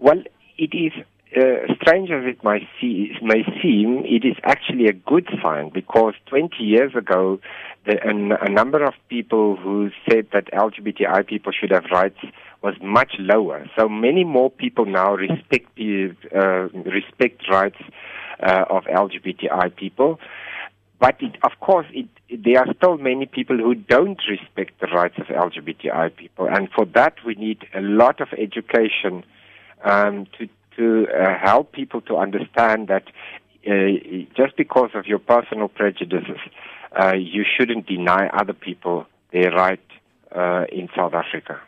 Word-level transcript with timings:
Well, 0.00 0.22
it 0.56 0.74
is 0.74 0.92
uh, 1.36 1.74
strange 1.80 2.10
as 2.10 2.24
it 2.24 2.42
may, 2.42 2.66
see, 2.80 3.12
may 3.22 3.44
seem, 3.62 4.02
it 4.06 4.24
is 4.24 4.36
actually 4.44 4.86
a 4.86 4.94
good 4.94 5.28
sign 5.42 5.70
because 5.72 6.14
20 6.26 6.56
years 6.58 6.94
ago, 6.96 7.38
the, 7.84 7.96
a, 8.02 8.50
number 8.50 8.82
of 8.82 8.94
people 9.08 9.56
who 9.56 9.90
said 10.08 10.28
that 10.32 10.50
LGBTI 10.52 11.26
people 11.26 11.52
should 11.52 11.70
have 11.70 11.84
rights 11.92 12.18
was 12.62 12.74
much 12.82 13.12
lower. 13.18 13.66
So 13.78 13.90
many 13.90 14.24
more 14.24 14.50
people 14.50 14.86
now 14.86 15.14
respect 15.14 15.66
uh, 15.78 16.68
respect 16.90 17.48
rights 17.50 17.80
uh, 18.42 18.64
of 18.70 18.84
LGBTI 18.84 19.76
people. 19.76 20.18
But 20.98 21.16
it, 21.20 21.36
of 21.42 21.52
course, 21.60 21.86
it, 21.92 22.08
there 22.30 22.58
are 22.58 22.74
still 22.74 22.98
many 22.98 23.26
people 23.26 23.56
who 23.56 23.74
don't 23.74 24.20
respect 24.28 24.80
the 24.80 24.88
rights 24.88 25.16
of 25.18 25.26
LGBTI 25.26 26.16
people, 26.16 26.48
and 26.48 26.68
for 26.70 26.84
that 26.86 27.14
we 27.24 27.34
need 27.34 27.66
a 27.74 27.80
lot 27.80 28.20
of 28.20 28.28
education 28.36 29.24
um, 29.84 30.26
to 30.38 30.48
to 30.76 31.06
uh, 31.08 31.38
help 31.38 31.72
people 31.72 32.00
to 32.02 32.16
understand 32.16 32.88
that 32.88 33.04
uh, 33.66 33.72
just 34.36 34.56
because 34.56 34.90
of 34.94 35.06
your 35.06 35.18
personal 35.18 35.68
prejudices, 35.68 36.38
uh, 36.98 37.14
you 37.14 37.44
shouldn't 37.44 37.86
deny 37.86 38.28
other 38.28 38.54
people 38.54 39.06
their 39.32 39.50
right 39.50 39.80
uh, 40.34 40.64
in 40.72 40.88
South 40.96 41.12
Africa. 41.14 41.60